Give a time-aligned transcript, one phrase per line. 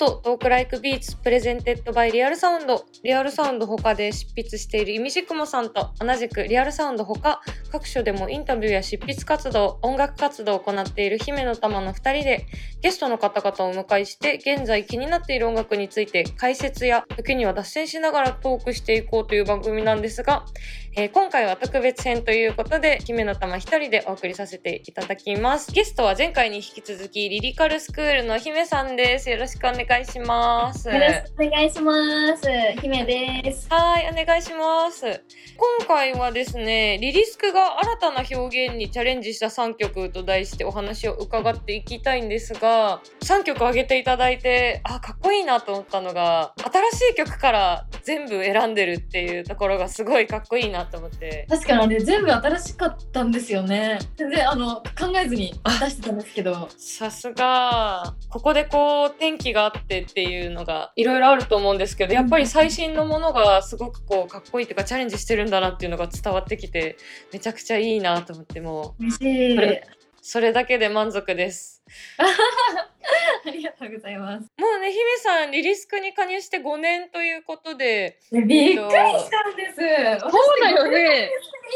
[0.00, 12.46] ト Talk Like Beats presented by Real Sound。Real Sound 他で執筆している imdkm さんと同じく Real Sound 他各所でもインタビューや執筆活動音楽活動を行っている姫乃たまの2人で
[12.80, 20.44] ゲストの方々をお迎えして現在気になっている音楽について解説や時には脱線しながらトークしていこうという番組なんですが、
[20.96, 32.46] えー今回は特別編ということで姫乃たま1人でお送りさせていただきますゲストは前回に引き続き lyrical school の hime さんですよろしくお願いしますよろしくお願いします。
[32.80, 33.68] 姫です。
[33.70, 35.04] はい、お願いします。
[35.06, 46.54] 今回はですね、リリスクが新たな表現にチャレンジした3曲と題してお話を伺っていきたいんですが、3曲挙げていただいて、あ、かっこいいなと思ったのが、
[46.90, 51.46] 新しい曲から全部選んでるっていうところがすごいかっこいいなと思って。
[51.48, 53.98] 確かにあれ全部新しかったんですよね。
[54.16, 56.68] 全然あの考えずに出してたんですけど。
[56.76, 66.96] さすが、ここでこう天気があってっていうのがいろいろあると思うんですけど、やっぱり最新のものがすごくこうかっこいいというかチャレンジしてるんだなっていうのが伝わってきて、
[67.32, 69.56] めちゃくちゃいいなと思ってもう、嬉しい。
[69.56, 69.86] これ
[70.22, 71.82] それだけで満足です。
[73.46, 74.46] ありがとうございます。
[74.58, 79.76] もうね、姫さん、リリスクに加入して5年ということで、ね、びっくりしたんです。
[79.76, 81.30] そうだよね。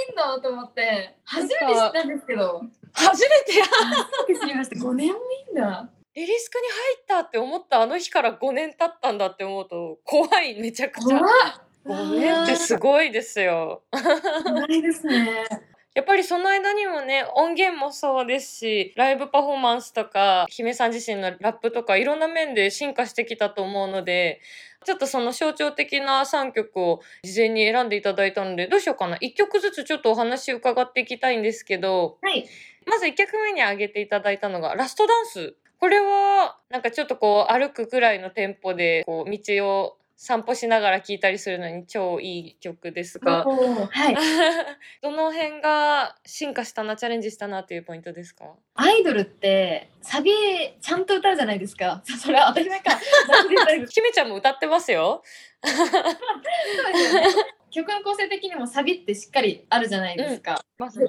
[0.07, 2.63] いいんだと思って初めて知ったんですけど。
[2.93, 3.59] 初めて？
[3.59, 4.77] や初めて知りました。
[4.77, 5.89] 5年もいいんだ。
[6.15, 11.29] リリスクに入ったって思ったあの日から5年経ったんだって思うと、怖い、めちゃくちゃ怖。
[11.29, 11.65] っ。
[11.85, 13.83] 5年ってすごいですよ。
[13.93, 15.45] ないですね。
[15.95, 24.41] やっぱりその間にもね音源もそうですしライブパフォーマンスとか姫さん自身のラップとかいろんな面で進化してきたと思うので
[24.85, 32.45] ちょっとその象徴的な3曲を事前に選んでいただいたのでどうしようかな1曲ずつちょっとお話伺っていきたいんですけどはい。
[32.87, 35.55] まず1曲目に挙げていただいたのがラストダンス。
[35.79, 43.45] これはなんかちょっとこう歩くくらいのテンポでこう道を散歩しながら聴いたりするのに超いい曲ですが。
[43.45, 44.17] はい。
[45.03, 48.47] どの辺が進化したなチャレンジしたなっていうポイントですか？
[48.75, 50.33] アイドルってサビ
[50.81, 52.03] ちゃんと歌うじゃないですか。
[52.19, 52.99] それは当たり前か。
[53.29, 55.23] なんで歌う姫ちゃんも歌ってますよ。
[55.63, 57.29] そうですよね。
[57.71, 60.65] 曲の構成的にもサビってしっかりあるじゃないですか。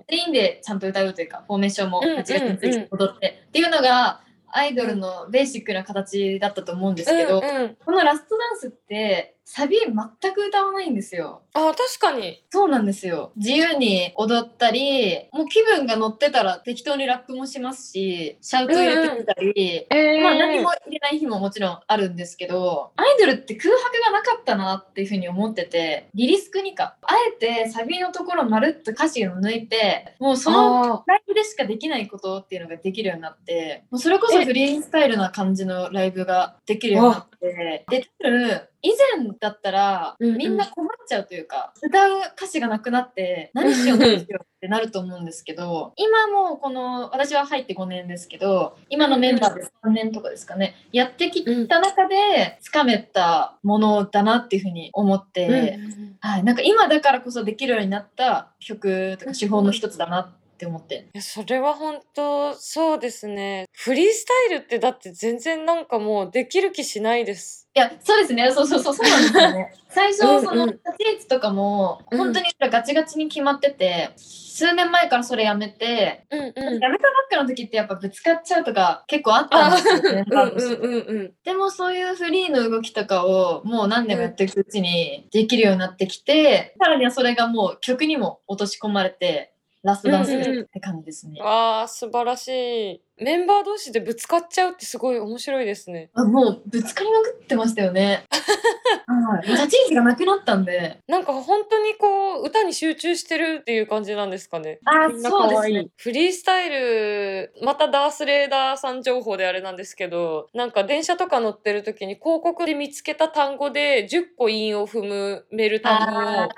[0.10, 4.25] 全員でちゃんと歌うというか、フォーメーションもうんうんうん8月について踊って、っていうのが
[4.58, 11.44] アイドルのベーシックな形だったと思うんですけど、うんうん、このラストダンスってサビ全く歌わないんですよ。
[11.54, 12.44] あ確かに。
[12.50, 13.32] そうなんですよ。
[13.36, 26.98] 自由に踊ったり、もう気分が乗ってたら適当にラップもしますし、シャウト入れてみたり、えまあ何も入れない日ももちろんあるんですけど、アイドルって空白がなかったなっていうふうに思ってて、リリスクにか。
[27.04, 61.10] あえてサビのところまるっと歌詞を抜いて、もうそのあライブでしかできないことっていうのができるようになって、もうそれこそフリースタイルな感じのライブができるようになって、で、多分以前だったらみんな困っちゃうというか、歌う歌詞がなくなって何しよう何しようってなると思うんですけど、今もこの、私は入って5年ですけど、今のメンバーで3年とかですかね、やってきた中で掴めたものだなっていうふうに思って、うんはい、なんか今だからこそできるようになった曲とか手法の一つだなって思って。
[61.14, 63.66] いやそれは本当そうですね。
[63.74, 67.66] フリースタイルってだって全然なんかもうできる気しないです。
[67.78, 68.50] いや、そうですね。
[68.52, 69.74] そうそうそう、そうなんですよね。
[69.90, 76.80] 最初、うんうんその、立ち位置とかも、うん本当にガチガチに決まってて、数年前からそれやめて、うんうん。
[76.80, 80.24] やめたばっかの時ってやっぱぶつかっちゃうとか結構あったんですよね。
[80.26, 81.34] うんうんうんうん。
[81.44, 89.52] でもそういうフリーの動きとかをもう何年もやっていくうちにできるようになってきて、さらにはそれがもう曲にも落とし込まれて、
[89.86, 91.40] ラストダンスって感じですね。
[91.40, 93.02] わあ素晴らしい。
[93.18, 96.10] メンバー同士でぶつかっちゃうってすごい面白いですね。
[96.14, 98.26] あもうぶつかりまくってましたよね。
[99.08, 99.48] はい。
[99.48, 100.98] 立ち位置がなくなったんで。
[101.08, 104.80] なんか本当にこう歌に集中してるっていう感じなんですかね。
[104.84, 105.88] あそうですね。
[105.96, 116.50] フリースタイルまたダース・レーダーさん情報であれなんですけどなんか電車とか乗ってる時に広告で見つけた単語で10個韻を踏むめる単語を。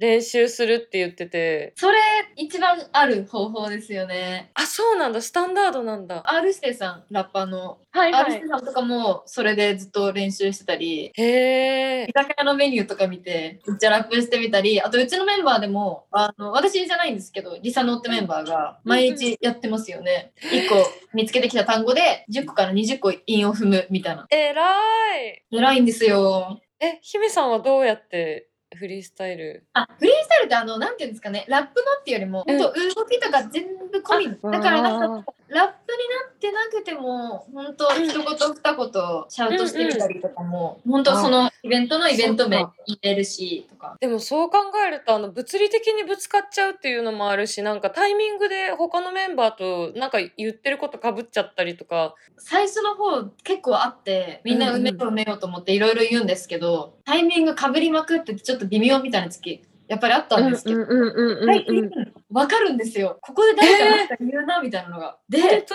[0.00, 1.98] 練習するって言っててそれ
[2.36, 4.50] 一番ある方法ですよね。
[4.54, 7.78] あそうなんだスタンダードなんだ R ステさん、ラッパーの。
[7.92, 20.32] は R ステさんとかもそれでずっと練習してたり、へえ居酒屋のメニューとか見て、めっちゃラップしてみたり、あとうちのメンバーでも、あの、私じゃないんですけど、リサノってメンバーが毎日やってますよね。
[20.52, 20.74] 1個
[21.14, 24.26] 見つけてきた単語で10個から20個韻を踏むみたいな。
[24.30, 24.74] えら
[25.18, 26.60] い偉いんですよ。
[26.80, 29.64] え姫さんはどうやってフリースタイル。
[29.72, 32.58] あ、フリースタイルってあの、なんていうんですかね、ラップのっていうよりも、うん。
[32.58, 32.72] 動
[33.06, 34.52] きとか全部込み。
[34.52, 43.66] だからなんか、ラップになってなくても本当一言二言シャウトしてみたりとかも、本当そのイベントのイベント名入れるし。
[43.68, 52.14] とかでもそう考えるとあの物理的にぶつかっちゃうっていうのもあるしなんかタイミングで他のメンバーとなんか言ってることかぶっちゃったりとか。
[52.38, 61.90] 最初の方結構あってみんな埋めよう埋めようと思っていろいろ言うんですけど、タイミングかぶりまくってちょっと微妙みたいな時やっぱりあったんですけど、最近
[62.30, 63.18] わかるんですよ。
[63.22, 65.18] ここで誰か何か言うなみたいなのが。
[65.28, 65.74] でそ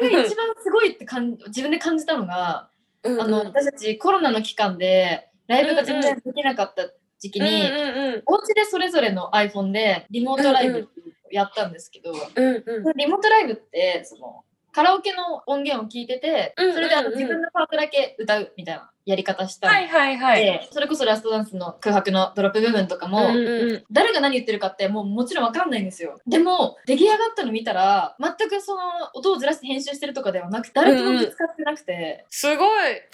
[0.00, 2.70] れが一番すごいって感じ自分で感じたのが、
[3.02, 3.20] うんうん。
[3.20, 6.88] あの私たちコロナの期間でライブが全然できなかった
[7.18, 7.78] 時期に、うん
[8.14, 10.88] うんお家でそれぞれの iPhone でリモートライブ
[11.32, 12.96] やったんですけど、うんうん。
[12.96, 14.44] リモートライブってその
[14.78, 20.68] カラオケの音源を聞いてて、うんうんうんそれであの自分のパートだけ歌うみたいなやり方したはいはいはい。
[20.70, 26.20] それこそラストダンスの空白のドロップ部分とかも、うんうんうん誰が何言ってるかってもうもちろんわかんないんですよ。
[26.28, 28.80] でも出来上がったの見たら全くその
[29.14, 32.68] 音をずらして編集してるとかではなく誰ともぶつかってなくて、すごい。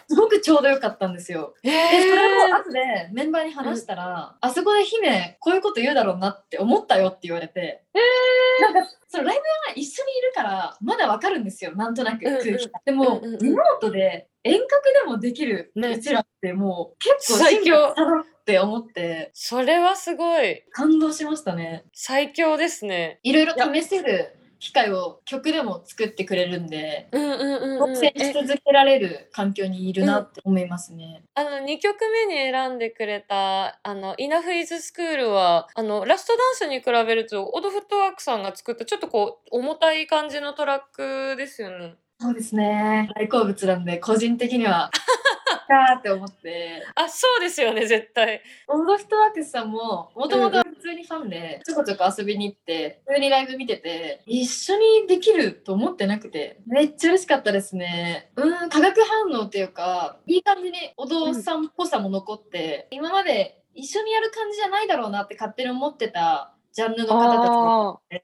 [0.07, 1.55] すごくちょうどよかったんですよ。
[1.63, 7.85] へでそれえを後でメンバーに話したら、あそこで姫こういうこと言うだろうなって思ったよって言われて、
[8.61, 12.81] なんかそのライブが一緒にいるからまだわかるんですよなんとなくうんうん空気が。
[12.85, 20.63] でも、うんうんうんリモートで遠隔でもできるねうちらってもう結構最強だなって思ってそれはすごい。
[20.71, 21.85] 感動しましたね。
[21.95, 23.21] 最強ですね。
[23.23, 27.95] いろいろ試せる機会を曲でも作ってくれるんで、うんうんうん、うん。
[27.95, 31.23] しえ続けられる環境にいるなって思いますね。
[31.35, 41.97] あの2曲目に選んでくれたあの「イナフイズスクールは」あのラストダンスに比べるとオドフットワークさんが作ったちょっとこう重たい感じのトラックですよね。
[42.19, 43.11] そうですね。
[43.15, 44.91] 大好物なんで個人的には
[45.69, 46.83] かーって思って。
[46.95, 48.41] あそうですよね絶対。
[48.69, 58.31] オードフットワークスさんももともと普通にファンでちょこちょこ遊びに行って普通にライブ見てて一緒にできると思ってなくてめっちゃ嬉しかったですね。
[58.37, 68.21] うん化学反応っていうかいい感じにお父さんっぽさも残って、今まで一緒にやる感じじゃないだろうなって勝手に思ってたジャンルの方たちがい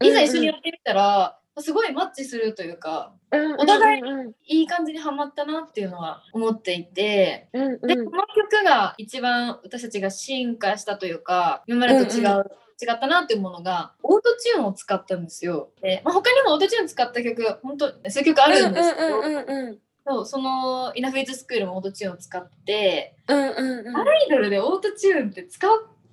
[0.00, 3.12] ていざ一緒にやってみたら、すごいマッチするというか
[3.58, 12.44] お互いうんうんいい感じにはまったなっていうのは思っていてうんうんで、この曲が一番私たちが進化したというか、今までと違う、うん
[12.82, 15.70] 違ったなっていうものが、オートチューンを使ったんですよ。
[15.80, 25.70] で、まあ、他にもオートチューン使った曲、本当数曲あるんですけど、うんうんうんうんそうその Enough is school もオートチューンを使って、うんうんうんアイドルでオートチューンって使っ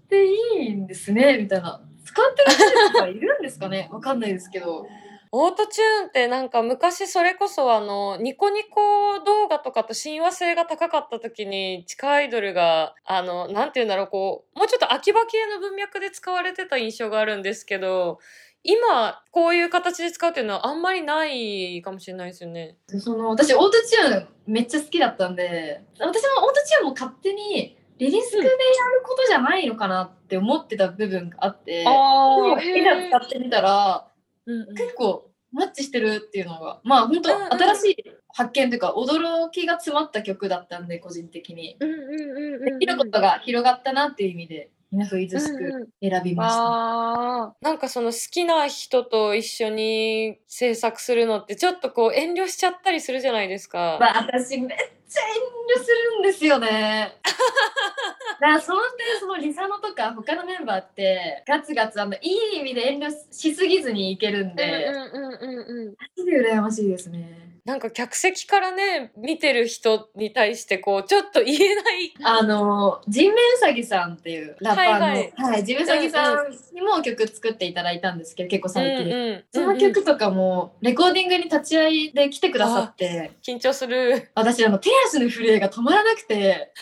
[0.08, 1.82] ていいんですね、みたいな。
[2.06, 3.90] 使ってる人とかいるんですかね？
[3.92, 4.86] わかんないですけど。
[5.33, 18.19] オートチューンってなんか昔それこそあのニコニコ動画とかと親和性が高かった時に地下アイドルがあのなんて言うんだろうこうもうちょっと秋葉系の文脈で使われてた印象があるんですけど
[18.63, 22.75] 今こういう形で使うっていうのはあんまりないかもしれないですよね。
[22.88, 28.57] その私オートチューンめっちゃ好きだったんで私もオートチューンも勝手にリリスクでやる
[29.04, 34.11] ことじゃないのかなって思ってた部分があって、でもあいざ使ってみたら
[34.46, 34.76] うんうん。
[34.76, 37.96] 結構マッチしてるっていうのがまあ本当新しい
[38.34, 41.78] 発見というか驚きが詰まった曲だったんで個人的に。
[41.80, 47.56] うんうんうんうんできることが広がったなっていう意味で「イナフイズスクール」選びました。
[47.62, 53.98] なんかその好きな人と一緒に制作するのってちょっとこう遠慮しちゃったりするじゃないですか。
[54.00, 54.77] まあ、私めっ
[55.12, 57.18] ちゃ遠慮するんですよね。
[58.39, 62.20] だからその点そのリサノとか他のメンバーってガツガツあのい
[62.56, 67.50] い意味で遠慮しすぎずにいけるんで、うんうんうんうんうんマジで羨ましいですね。
[67.63, 72.13] なんか客席からね見てる人に対してこうちょっと言えない。
[72.24, 75.06] あの人面うさぎさんっていうラッパーの、
[75.46, 75.62] ははい。
[75.62, 79.06] い人面うさぎさんにも曲作っていただいたんですけど結構最近。
[79.06, 83.32] うんうんその曲とかもレコーディングに立ち会いで来てくださって。
[83.46, 84.30] 緊張する。
[84.34, 86.72] 私あの手足の震えが止まらなくて。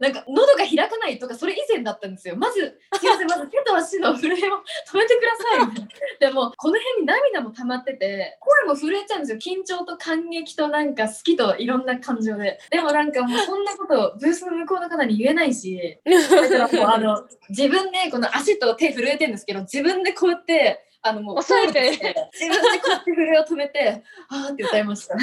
[0.00, 2.34] なんか喉が開かないとかそれ以前だったんですよ。
[2.34, 9.38] まずすいませんまず手と足の震えを止めてくださいでもこの辺に涙も溜まってて声も震えちゃうんですよ。
[9.38, 12.58] 緊張と感激となんか好きといろんな感情で。
[12.70, 15.98] でもなんかもうそんなことブースの向こうの方に言えないし。
[16.04, 21.90] だからもうあの自分でこの足と手震えてるんですけど自分でこうやってあのもう抑えて。
[21.90, 25.16] 自分でこうやって震えを止めてあーって歌いました。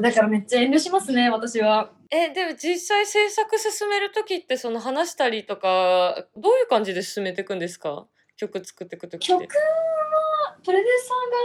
[0.00, 1.90] だからめっちゃ遠慮しますね私は。
[2.12, 8.06] えでも実際制作進める時ってその話したりとかどういう感じで進めていくんですか？
[8.36, 9.26] 曲作っていく時って。
[9.26, 9.48] 曲は
[10.64, 10.86] プロデュー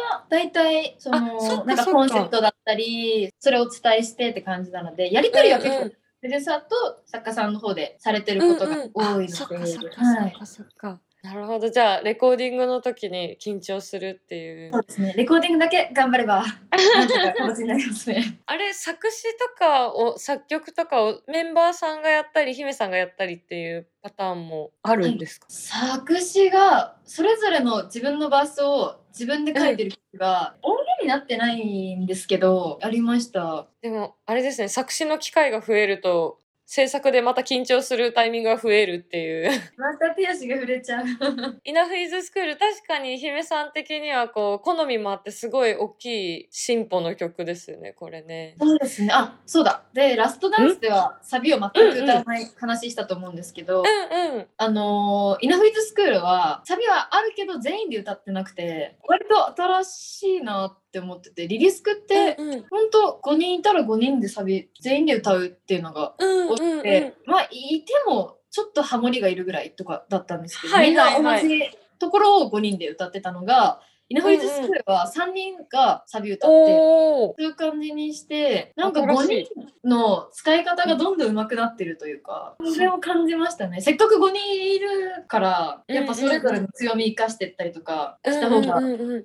[0.10, 5.90] サーが大体そのなんかコンセプトだったりそれをお伝えしてって感じなのでやり取りは結構、うんうん。
[5.90, 11.00] プロデューサーと作家さんの方でされてることが多いので、あそっかそっかそはいっかそっか。
[11.26, 11.72] なるほど。
[11.72, 14.78] じゃあ、レコーディングの時に緊張するっていうそ。
[14.78, 15.14] うですね。
[15.18, 18.40] レコーディングだけ頑張れば、 なんとか形になりますね。
[18.46, 36.38] あれ、作詞とかを、作曲とかをメンバーさんがやったり、姫さんがやったりっていうパターンもあるんですか、作詞がそれぞれの自分のバースを自分で書いてる曲が音源になってないんですけどありましたでも、あれですね、作詞の機会が増えると、
[36.68, 39.50] 制作でまた緊張するタイミングが増えるっていう。
[39.78, 41.06] また手足が触れちゃう
[41.64, 48.56] イナフイズスクール、確かに姫さん的にはこう、好みもあってすごい大きい進歩の曲ですよね、これね。
[48.60, 54.48] そうですねあそうだでラストダンスではサビを全く歌わない話したと思うんですけど、うんうん。
[54.58, 62.64] あのーイナフイズスクールはサビはあるけど全員で歌ってなくて割と新しいなって思っててリリスクって、うんうん。
[62.64, 71.62] ほんと5人いたら5人でサビ全員で歌うっていうのがうん多くて、まあいてもちょっとハモリがいるぐらいとかだったんですけど、みんな同じ
[72.00, 79.46] ところを5人で歌ってたのがイナフイズスクールは3人がサビ歌って、そういう感じにしてなんか5新しい。
[79.46, 83.82] 人の使い方がどんどん上手くなってるというかそれを感じましたね。
[83.82, 88.80] せっかく5人いるからやっぱそれぞれの強み生かしてったりとかした方が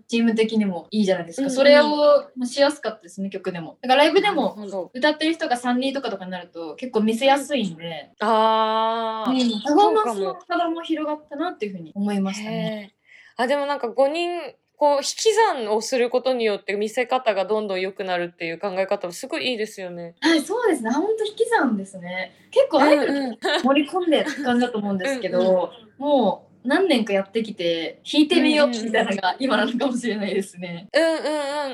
[0.08, 3.76] チーム的にもいいじゃないですか、それをしやすかったですね曲でも。
[3.82, 4.56] だからライブでも
[4.94, 12.94] 歌ってる人が3人とかとかになると結構見せやすいんで、あー、うんパフォーマンスの幅も広がったなっていうふうに思いましたね。
[13.36, 14.38] あでもなんか5人
[14.80, 20.14] こう引き算をすることによって見せ方がどんどん良くなるっていう考え方もすごいいいですよね。
[20.22, 20.90] はい、そうですね。
[20.90, 22.32] 本当引き算ですね。
[22.50, 22.96] 結構アイ
[23.62, 30.88] 盛り込んでって感じだと思うんですけど、もう何年かやってきて弾いてみようみたいなのが今なのかもしれないですね。
[30.94, 31.18] うんうんう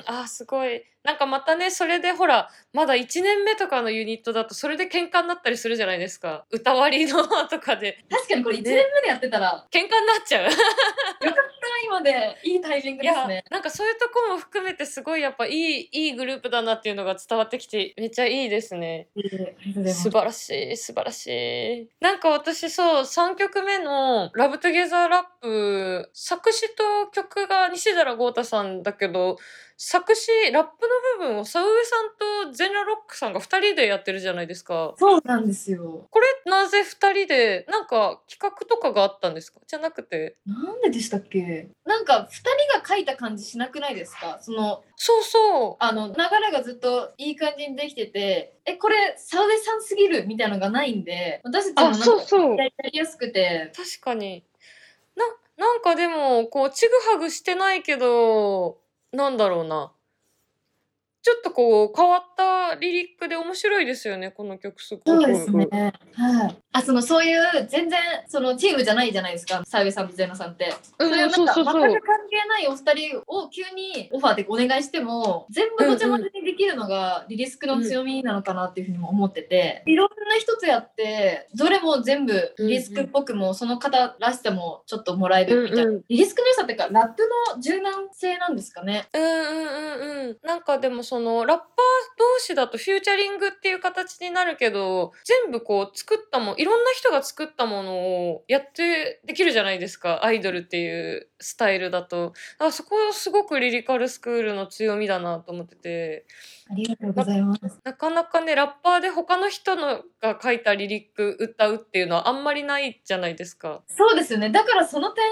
[0.00, 6.44] んあすごいなんかまたねそれでほらまだ1年目とかのユニットだとそれで喧嘩になったりするじゃないですか。
[6.50, 8.04] 歌割りの とかで。
[8.10, 10.50] 確かにこれ1年目でやってたら、喧嘩になっちゃう。
[11.86, 12.36] 今で。
[12.42, 13.44] いいタイミングですね。
[13.50, 19.08] なんかそういうとこも含めてすごいやっぱいいいいグループだなっていうのが伝わってきてめっちゃいいですね。
[19.14, 21.88] 素晴らしい素晴らしい。
[22.00, 29.38] なんか私そう3曲目の「ラブトゥゲザーラップ作詞と曲が西寺豪太さんだけど
[29.78, 30.88] 作詞ラップ
[31.20, 34.94] の部分をサウエさんとゼンラロックさんが2人でやってるじゃないですか。
[34.96, 36.06] そうなんですよ。
[36.10, 39.60] これなぜ2人でなんか企画とかがあったんですか？
[39.66, 40.36] じゃなくて。
[40.46, 41.68] なんででしたっけ？
[41.84, 42.34] なんか2
[42.72, 44.38] 人が書いた感じしなくないですか？
[44.40, 45.76] そのそうそう。
[45.78, 53.70] あの流れがずっといい感じにできててえこれサウエさんすぎるみたいなのがないんで私たちもあなんかやりやすくて。
[53.76, 54.42] 確かに。
[55.16, 55.24] な
[55.58, 58.78] なんかでもこうちぐはぐしてないけど
[59.12, 59.92] なんだろうな。
[61.26, 65.22] ちょっとこう変わったリリックで面白いですよねこの曲すごく。
[65.22, 65.66] そうですね。
[66.14, 66.56] はい。
[66.70, 67.98] あそのそういう全然
[68.28, 86.02] そのチームじゃないじゃないですかサウエさんとゼナさんって、うんそういうなんそうか全く関係ないお二人を急にオファーでお願いしても全部ごちゃ混ぜにできるのがリリスクの強みなのかなっていうふうにも思ってて、いろんな一つやってどれも全部リリスクっぽくもその方らしさもちょっともらえるみたいな、うんうん。
[86.08, 89.08] リリスクの良さっていうかラップの柔軟性なんですかね。
[89.12, 90.36] うんうんうんうん。
[90.46, 91.66] なんかでもそのラッパー
[92.18, 97.94] 同士だとフューチャリングっていう形になるけど全部こう作ったもんいろんな人が作ったもの
[98.32, 100.24] をやってできるじゃないですか。
[100.24, 102.25] アイドルっていうスタイルだと
[102.58, 106.26] あそこはすごくリリカルスクールの強みだなと思ってて
[106.68, 107.80] ありがとうございます。
[107.84, 113.82] なかなかねラッパーで他の人のが書いたリリック歌うっていうのはあんまりないじゃないですか。
[113.86, 114.50] そうですよね。
[114.50, 115.24] だからその点、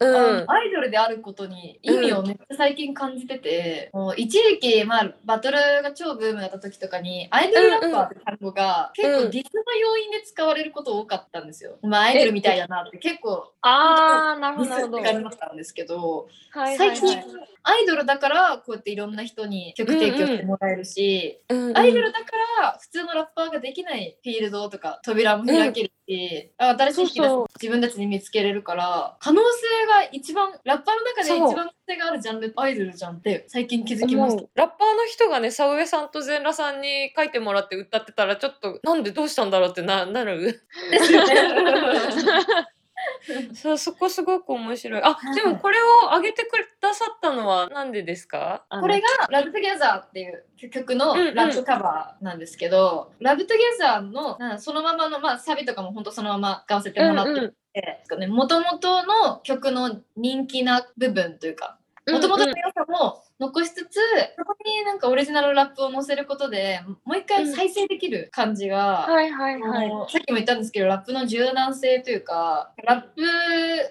[0.00, 0.50] うん。
[0.50, 11.78] アイドルであることに意味をめっちゃ最近感じてて、もう一時期、まあ、バトルが超ブームだった時とかにアイドルラッパーって単語が結構ディスの要因で使われること多かったんですよ。
[11.82, 17.22] まあ、アイドルみたいだなって結構あーなディスって感じだったんですけど、はい最近
[17.62, 21.42] アイドルだからこうやっていろんな人に曲提供してもらえるし、
[21.74, 22.26] アイドルだか
[22.60, 27.46] ら普通のラッパーができないフィールドとか扉も開けるし、あ新しい引き出しそうそう。
[27.60, 34.42] 自分たちに見つけれるから可能性が一番ラッパーの中で一番可能性があるジャンルアイドルじゃんって最近気づきました。
[34.54, 40.62] ラッパーの人がね、サ上さんとゼンラさんに書いてもらって歌ってたら、ちょっと、なんでどうしたんだろうってな、なる。
[40.90, 41.34] ですよね
[43.54, 45.02] そう、そこすごく面白い。
[45.02, 48.64] あ、でもこれを上げてくださったのはなんでですか？
[48.68, 51.34] これが「LOVE TOGETHER」っていう曲のうんうん。
[51.34, 61.78] ラップカバーなんですけど「LOVE TOGETHER の」なそのままの、まあ、サビとかも本当そのまま使わせてもらっててもともとの曲の人気な部分というか
[62.10, 63.98] もともとの良さも残しつつ、
[64.36, 69.86] そこになんかオリジナルラップを載せることでもう一回再生できる感じが、はいはいはい。
[69.86, 73.22] あのさっきも言ったんですけどラップの柔軟性というかラップ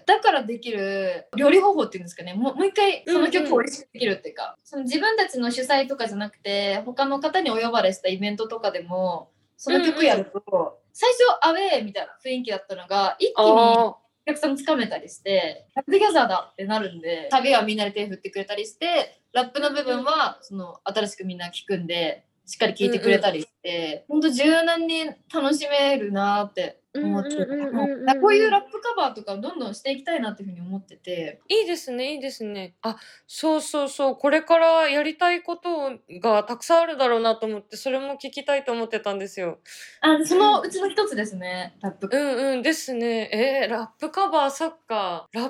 [0.05, 2.33] だからできる料理方法っていうんですかね。
[2.33, 13.97] もうもう一回その曲を美味しくできるっていうか、その自分たちの主催とかじゃなくて他の方にお呼ばれしたイベントとかでもその曲やると、最初アウェーみたいな雰囲気だったのが一気にお
[14.29, 27.29] 客さんつかめたりしてラップギャザーだってなるんで旅はみんなで手振ってくれたりしてラップの部分はその新しくみんな聞くんでしっかり聞いてくれたりして、ほんと柔軟に楽しめるなって思って
[28.19, 32.75] こういうラップカバーとかをどんどんしていきたいなっていうふうに思ってていいですね、いいですね。
[32.81, 39.60] あ、そうそうそう、これからやりたいことがたくさんあるだろうなと思って、それも聞きたいと思ってたんですよ。
[40.01, 43.29] あそのうちの一つですねラップうんうんですね。
[43.31, 45.27] えーラップカバー、そっか。
[45.31, 45.50] ラッ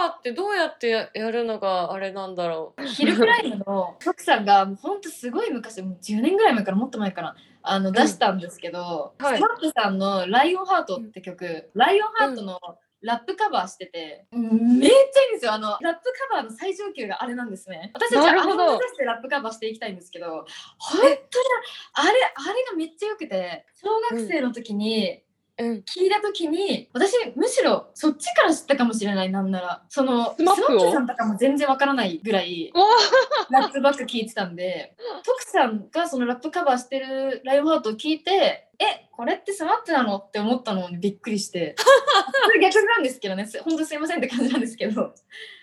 [0.00, 2.84] カバーってどうやってややるのがあれなんだろう。
[2.84, 7.34] Hilcrhyme の TOC さんがもうほんとすごい昔もう10年ぐらい前からもっと前から
[7.70, 9.38] あの出したんですけど、はい。
[9.38, 12.58] SMAP さんの「らいおんハート」って曲、らいおんハートの
[13.00, 15.52] ラップカバーしてて、めっちゃいいんですよ。
[15.52, 17.90] あのラップカバーの最上級があれなんですね。
[17.94, 20.46] 私たちはあれを目指してラップカバーしていきたいんですけど
[20.78, 21.14] 本当に
[21.92, 25.27] あれあれがめっちゃ良くて小学生の時に、うん。
[25.58, 29.82] 聞いた時に私むしろそっちから知ったかもしれないなんなら。
[29.88, 30.92] その SMAP を？
[30.92, 32.86] さんとかも全然わからないぐらいわ
[33.50, 40.18] ラップばっか聞いてたんで TOC さんがそのラップカバーしてるらいおんハートを聞いてえこれって SMAP なの？
[40.18, 41.74] って思ったのにびっくりして。
[42.44, 43.46] それ逆なんですけどね。
[43.46, 45.12] すほんとすいませんって感じなんですけど。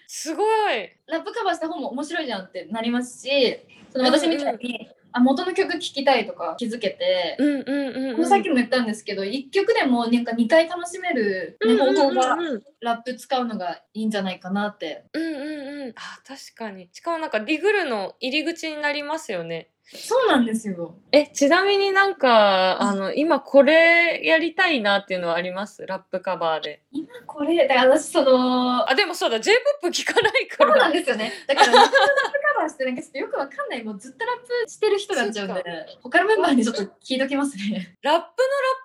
[0.07, 0.91] すごい。
[1.07, 3.59] ラップカバーした方も面白いじゃんってなりますし
[3.91, 8.15] その私みたいに、あ元の曲聴きたいとか気づけて、うんうんうん、うん。
[8.17, 12.37] このさっきも言ったんですけど1曲でもなんか2回楽しめる、ね方法が
[12.81, 15.93] ラップ使うのがいいんじゃないかなってうんうんうん。
[15.95, 16.89] あ、確かに。
[16.91, 19.69] しかもなんかリグルの入り口になりますよね。
[19.87, 20.95] そうなんですよ。
[21.11, 25.85] え、ちなみになんか、あの、今これやりたいなっていうのはあります？
[25.85, 26.81] ラップカバーで。
[26.91, 30.89] 今これだから私そのあ、でもそうだ、J-POP 聞かないかそうなら。
[30.89, 31.31] んですよね。
[31.47, 33.83] だからラップカバーしてなんかちょっとよくわかんない。
[33.83, 35.63] もうずっとラップしてる人になっちゃうんで
[36.01, 37.95] 他のメンバーにちょっと聞いときますね。
[38.01, 38.25] ラップのラッ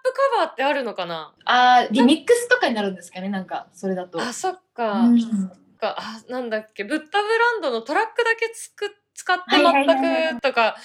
[0.04, 1.34] プカバーってあるのかな？
[1.46, 4.20] あーリミックスとかになるんですかねなんかそれだと。
[4.20, 5.00] あ、そっか。
[5.00, 5.20] うん。
[5.80, 5.96] か。
[5.98, 10.76] あ、なんだっけ、ブッダブランドのトラックだけつく使って全くとか、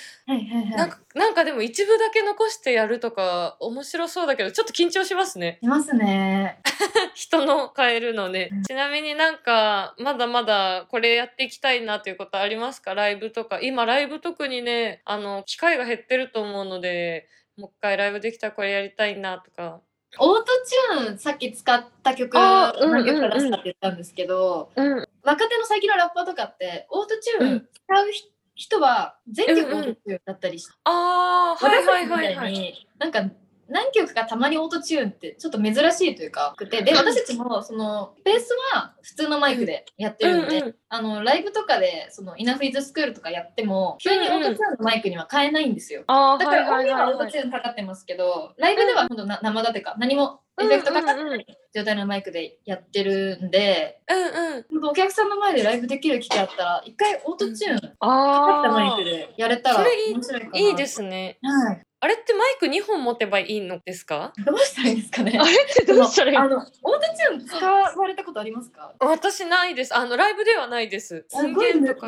[1.14, 5.58] なんか、でも一部だけ残してやるとか、面白そうだけど、ちょっと緊張しますね。
[5.62, 6.60] いますね
[7.16, 8.64] 人の変えるのねうん。
[8.64, 12.94] ちなみになんか、まだまだこれやっていきたいなということありますか？
[12.94, 13.60] ライブとか。
[13.62, 19.80] 今ライブ特にね、あの、機会が減ってると思うので、もう一回ライブできたらこれやりたいなとか。
[20.20, 25.08] オートチューンさっき使った曲何曲か出したって言ったんですけど、うん。
[25.24, 32.88] 若手の最近のラッパーとかってオートチューン使うひ人は全曲オートチューンだったりして、ああ、はいはいはいはい。
[32.98, 33.24] なんか
[33.70, 46.04] 何曲かたまにオートチューンってちょっと珍しいというかでで私たちもそのベースは普通のマイクでやってるんで、うんうんあのライブとかでその Enough is school とかやっても急にオートチューンのマイクには変えないんですよ。
[46.08, 46.84] ああ、だから音。
[46.84, 54.90] 源はオートチューンかかってますけど、ライブではほんとな生だてか何もエフェクトかかってない状態のマイクでやってるんで、うんうん。
[54.90, 59.04] お客さんの前でライブできる機会あったら、一回オートチューンかかったああマイク。
[59.04, 60.58] でやれたら面白いかな。
[60.60, 61.40] いいですね。
[61.42, 61.82] はい。
[62.06, 64.32] あれってマイク2本持てばいいのですか？
[64.46, 65.40] どうしたらいいですかね？
[65.42, 66.70] あれってどうしたらいいあの、オート
[67.18, 68.94] チューン使われたことありますか？
[69.00, 69.98] 私ないです。
[69.98, 71.26] あの、ライブではないです。
[71.28, 72.00] すごい音源と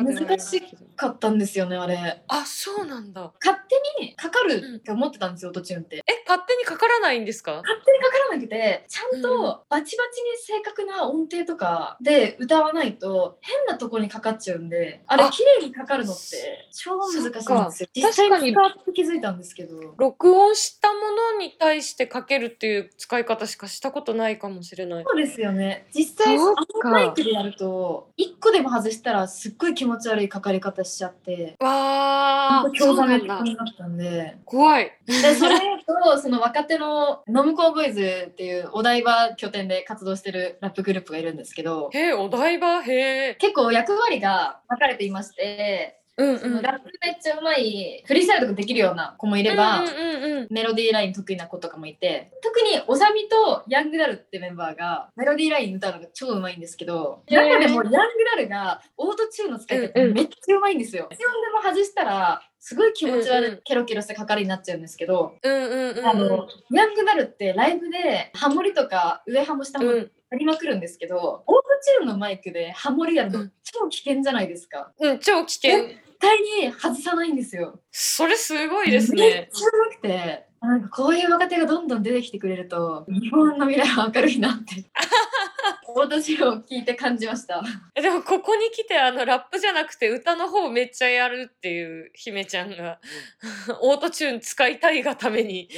[0.94, 2.22] かったんですよね、あれ。
[2.28, 3.32] あ、そうなんだ。
[3.44, 3.60] 勝
[3.98, 5.96] 手にかかるって思ってたんですよ、オートチューンって。
[6.06, 7.56] え、勝手にかからないんですか？
[7.56, 17.40] 勝手にかからなくてちゃんとバチバチに正確な音程とかで歌わないと変なとこにかかっちゃうんであれあ綺麗にかかるのって超難しいんで
[17.72, 20.94] すよ実際に使って気づいたんですけど録音したも
[21.34, 25.04] のに対してかけるっていう使い方しかしたことないかもしれない。
[25.06, 33.18] そうですよね実際あのかマイクでやると1個でも外したらすっごい気持ち悪いかかり方しちゃってわー、そう興ざめ。
[33.18, 34.92] になったんで怖い。
[35.06, 43.34] でそれとその若手のノムコーボーイズっていうお台場拠点で活動してるラップグループがいるんですけどへえ、お台場、へえ。
[43.38, 46.38] 結構役割が分かれていまして、うんうん。
[46.38, 50.48] そのラップめっちゃうまいフリースタイルとかできるような子もいれば、うんうんうんうん。
[50.50, 57.90] メロディーライン得意な子とかもいて特におさみとヤングダルってメンバーがメロディーライン歌うのが超うまいんですけど中でもヤング
[58.36, 61.08] ダルがオートチューンの使い方うんうんめっちゃうまいんですよ。
[61.10, 74.92] 一音でも外したらすごい気持ち悪い、うんうんケロケロした係になっちゃうんですけど、うんうんうんあのヤングなるってライブでハモリとか上ハモ下ハモリうんやりまくるんですけど、オートチューンのマイクでハモリやるのうん超危険じゃないですか。
[74.98, 77.80] うん超危険絶対に外さないんですよ。
[77.90, 84.84] それすごいですめっねちゃうまくて、なんかこういう若手がどんどん出てきてくれると、日本の未来は明るいなって。
[85.94, 87.62] 私を聞いて感じました。
[87.94, 93.00] えでもここに来てあのラップじゃなくて歌の方めっちゃやるっていう姫ちゃんが
[93.80, 95.68] オートチューン使いたいがために。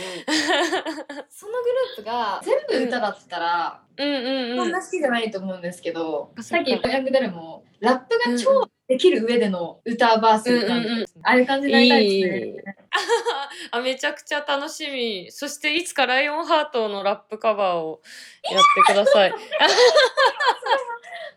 [1.29, 4.09] そのグループが全部歌だったら、うん。
[4.09, 11.07] うんうんそんな好きじゃないと思うんですけど、あさっきヤングダルもラップが超できる上での歌バースなんで、うんうんうん。
[11.23, 12.75] ああいう感じになりたいですね。
[13.71, 15.31] あめちゃくちゃ楽しみ。
[15.31, 18.03] そしていつかライオンハートのラップカバーを
[18.51, 19.33] やってください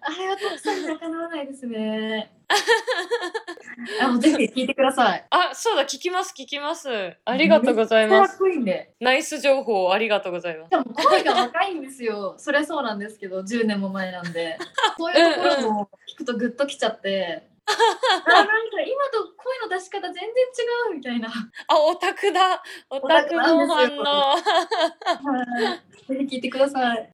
[0.06, 2.32] あれはたくさんじゃかなわないですね。
[4.02, 5.26] あもうぜひ聞いてください。
[5.30, 8.94] あそうだ聞きます聞きますありがとうございますかっこいいんで。
[9.00, 12.36] ナイス情報ありがとうございますでも声が若いんですよ。
[12.38, 14.58] そりゃそうなんですけど、10年も前なんで。
[14.98, 17.48] そういうところも聞くとグッときちゃって。
[17.66, 20.32] あなんか今と声の出し方全然違
[20.92, 21.30] うみたいな。
[21.30, 24.38] あオタクだオタクの反応
[26.08, 27.10] ぜひ聞いてください。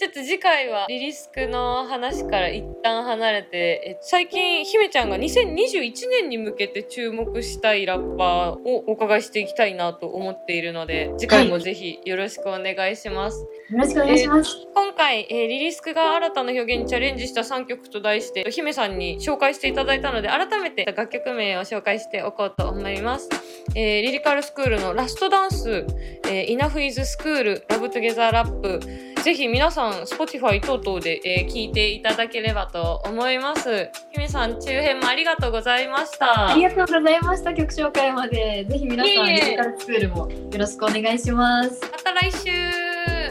[0.00, 14.56] ちょっと次回はリリスクの話から一旦離れてえ最近姫ちゃんが2021年に向けて注目したいラッパーをお伺いしていきたいなと思っているので次回もぜひよろしくお願いします、よろしくお願いします。
[14.74, 23.28] 今回、えーリリスクが新たな表現にチャレンジした3曲と題して姫さんに紹介していただいたので改めて楽曲名を紹介しておこうと思います、
[23.74, 25.84] えーリリカルスクールのラストダンス、
[26.24, 37.54] えー、イナフイズスクールラブトゥゲザーラップ ぜひ皆さん Spotify 等々で、えー聞いていただければと思います姫さん中編もありがとうございましたありがとうございました。
[37.54, 38.64] 曲紹介まで。
[38.68, 41.80] ぜひ皆さん、いえいえリジカルスクールもよろしくお願いします。
[41.90, 42.50] また来週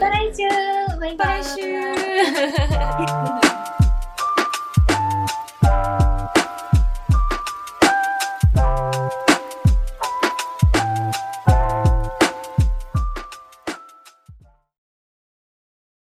[0.00, 3.39] た来週バイバイまた来週